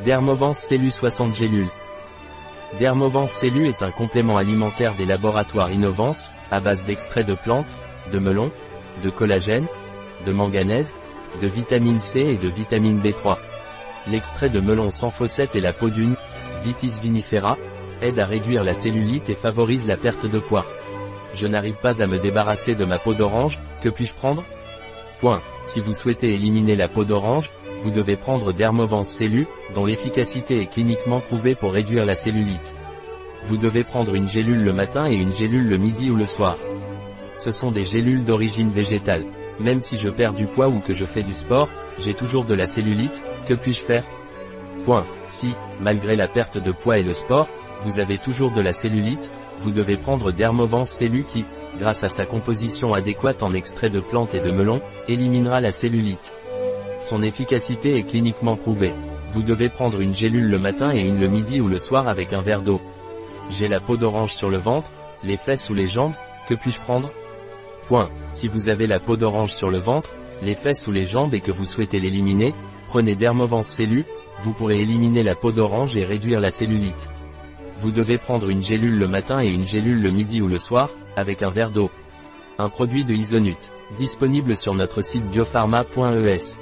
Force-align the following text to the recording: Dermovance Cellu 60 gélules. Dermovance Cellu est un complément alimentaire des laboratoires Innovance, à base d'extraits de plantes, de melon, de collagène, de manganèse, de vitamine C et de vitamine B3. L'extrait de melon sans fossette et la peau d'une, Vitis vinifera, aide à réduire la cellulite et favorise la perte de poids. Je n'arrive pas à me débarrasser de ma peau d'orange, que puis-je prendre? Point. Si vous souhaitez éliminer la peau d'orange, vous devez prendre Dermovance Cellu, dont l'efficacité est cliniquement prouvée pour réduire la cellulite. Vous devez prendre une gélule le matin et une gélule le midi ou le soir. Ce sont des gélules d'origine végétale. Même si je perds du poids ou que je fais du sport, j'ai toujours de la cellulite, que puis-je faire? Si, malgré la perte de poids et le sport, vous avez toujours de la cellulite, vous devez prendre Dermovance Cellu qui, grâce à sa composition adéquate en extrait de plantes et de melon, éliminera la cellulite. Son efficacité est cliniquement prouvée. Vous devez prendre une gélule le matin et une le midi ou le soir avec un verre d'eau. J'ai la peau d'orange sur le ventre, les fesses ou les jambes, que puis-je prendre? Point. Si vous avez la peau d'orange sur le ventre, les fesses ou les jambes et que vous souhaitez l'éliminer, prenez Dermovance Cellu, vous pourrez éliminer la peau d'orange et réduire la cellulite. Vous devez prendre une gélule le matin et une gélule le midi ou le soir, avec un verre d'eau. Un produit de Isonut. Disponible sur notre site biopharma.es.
Dermovance 0.00 0.58
Cellu 0.58 0.90
60 0.90 1.36
gélules. 1.36 1.68
Dermovance 2.80 3.32
Cellu 3.32 3.68
est 3.68 3.84
un 3.84 3.92
complément 3.92 4.36
alimentaire 4.36 4.94
des 4.96 5.04
laboratoires 5.04 5.70
Innovance, 5.70 6.30
à 6.50 6.58
base 6.58 6.84
d'extraits 6.84 7.26
de 7.26 7.34
plantes, 7.34 7.76
de 8.10 8.18
melon, 8.18 8.50
de 9.04 9.10
collagène, 9.10 9.66
de 10.26 10.32
manganèse, 10.32 10.92
de 11.40 11.46
vitamine 11.46 12.00
C 12.00 12.18
et 12.18 12.36
de 12.36 12.48
vitamine 12.48 13.00
B3. 13.00 13.36
L'extrait 14.10 14.50
de 14.50 14.58
melon 14.58 14.90
sans 14.90 15.10
fossette 15.10 15.54
et 15.54 15.60
la 15.60 15.72
peau 15.72 15.88
d'une, 15.88 16.16
Vitis 16.64 16.98
vinifera, 17.00 17.56
aide 18.00 18.18
à 18.18 18.24
réduire 18.24 18.64
la 18.64 18.74
cellulite 18.74 19.28
et 19.28 19.34
favorise 19.34 19.86
la 19.86 19.96
perte 19.96 20.26
de 20.26 20.40
poids. 20.40 20.66
Je 21.34 21.46
n'arrive 21.46 21.76
pas 21.76 22.02
à 22.02 22.06
me 22.06 22.18
débarrasser 22.18 22.74
de 22.74 22.84
ma 22.84 22.98
peau 22.98 23.14
d'orange, 23.14 23.60
que 23.82 23.88
puis-je 23.88 24.14
prendre? 24.14 24.42
Point. 25.22 25.40
Si 25.62 25.78
vous 25.78 25.92
souhaitez 25.92 26.34
éliminer 26.34 26.74
la 26.74 26.88
peau 26.88 27.04
d'orange, 27.04 27.48
vous 27.84 27.92
devez 27.92 28.16
prendre 28.16 28.52
Dermovance 28.52 29.16
Cellu, 29.16 29.46
dont 29.72 29.86
l'efficacité 29.86 30.60
est 30.60 30.66
cliniquement 30.66 31.20
prouvée 31.20 31.54
pour 31.54 31.72
réduire 31.72 32.04
la 32.04 32.16
cellulite. 32.16 32.74
Vous 33.44 33.56
devez 33.56 33.84
prendre 33.84 34.16
une 34.16 34.28
gélule 34.28 34.64
le 34.64 34.72
matin 34.72 35.06
et 35.06 35.14
une 35.14 35.32
gélule 35.32 35.68
le 35.68 35.76
midi 35.76 36.10
ou 36.10 36.16
le 36.16 36.26
soir. 36.26 36.56
Ce 37.36 37.52
sont 37.52 37.70
des 37.70 37.84
gélules 37.84 38.24
d'origine 38.24 38.70
végétale. 38.70 39.24
Même 39.60 39.80
si 39.80 39.96
je 39.96 40.08
perds 40.08 40.34
du 40.34 40.46
poids 40.46 40.66
ou 40.66 40.80
que 40.80 40.92
je 40.92 41.04
fais 41.04 41.22
du 41.22 41.34
sport, 41.34 41.68
j'ai 42.00 42.14
toujours 42.14 42.44
de 42.44 42.54
la 42.54 42.64
cellulite, 42.64 43.22
que 43.46 43.54
puis-je 43.54 43.80
faire? 43.80 44.04
Si, 45.28 45.54
malgré 45.80 46.16
la 46.16 46.26
perte 46.26 46.58
de 46.58 46.72
poids 46.72 46.98
et 46.98 47.04
le 47.04 47.12
sport, 47.12 47.48
vous 47.84 47.98
avez 47.98 48.18
toujours 48.18 48.52
de 48.52 48.60
la 48.60 48.72
cellulite, 48.72 49.30
vous 49.60 49.70
devez 49.70 49.96
prendre 49.96 50.32
Dermovance 50.32 50.90
Cellu 50.90 51.24
qui, 51.24 51.44
grâce 51.78 52.04
à 52.04 52.08
sa 52.08 52.26
composition 52.26 52.94
adéquate 52.94 53.42
en 53.42 53.52
extrait 53.52 53.90
de 53.90 54.00
plantes 54.00 54.34
et 54.34 54.40
de 54.40 54.50
melon, 54.50 54.80
éliminera 55.08 55.60
la 55.60 55.72
cellulite. 55.72 56.32
Son 57.00 57.22
efficacité 57.22 57.96
est 57.96 58.04
cliniquement 58.04 58.56
prouvée. 58.56 58.92
Vous 59.30 59.42
devez 59.42 59.68
prendre 59.68 60.00
une 60.00 60.14
gélule 60.14 60.48
le 60.48 60.58
matin 60.58 60.92
et 60.92 61.00
une 61.00 61.20
le 61.20 61.28
midi 61.28 61.60
ou 61.60 61.68
le 61.68 61.78
soir 61.78 62.08
avec 62.08 62.32
un 62.32 62.42
verre 62.42 62.62
d'eau. 62.62 62.80
J'ai 63.50 63.68
la 63.68 63.80
peau 63.80 63.96
d'orange 63.96 64.34
sur 64.34 64.50
le 64.50 64.58
ventre, 64.58 64.90
les 65.24 65.36
fesses 65.36 65.68
ou 65.70 65.74
les 65.74 65.88
jambes, 65.88 66.14
que 66.48 66.54
puis-je 66.54 66.80
prendre? 66.80 67.10
Point. 67.88 68.10
Si 68.30 68.46
vous 68.46 68.70
avez 68.70 68.86
la 68.86 69.00
peau 69.00 69.16
d'orange 69.16 69.52
sur 69.52 69.70
le 69.70 69.78
ventre, 69.78 70.10
les 70.42 70.54
fesses 70.54 70.86
ou 70.86 70.92
les 70.92 71.04
jambes 71.04 71.34
et 71.34 71.40
que 71.40 71.50
vous 71.50 71.64
souhaitez 71.64 71.98
l'éliminer, 71.98 72.54
prenez 72.88 73.16
Dermovance 73.16 73.68
Cellu, 73.68 74.04
vous 74.42 74.52
pourrez 74.52 74.80
éliminer 74.80 75.22
la 75.22 75.34
peau 75.34 75.52
d'orange 75.52 75.96
et 75.96 76.04
réduire 76.04 76.40
la 76.40 76.50
cellulite. 76.50 77.08
Vous 77.82 77.90
devez 77.90 78.16
prendre 78.16 78.48
une 78.48 78.62
gélule 78.62 78.96
le 78.96 79.08
matin 79.08 79.40
et 79.42 79.48
une 79.48 79.66
gélule 79.66 80.00
le 80.00 80.12
midi 80.12 80.40
ou 80.40 80.46
le 80.46 80.58
soir, 80.58 80.88
avec 81.16 81.42
un 81.42 81.50
verre 81.50 81.72
d'eau. 81.72 81.90
Un 82.56 82.68
produit 82.68 83.04
de 83.04 83.12
Isonut. 83.12 83.58
Disponible 83.98 84.56
sur 84.56 84.72
notre 84.72 85.02
site 85.02 85.28
biopharma.es. 85.32 86.54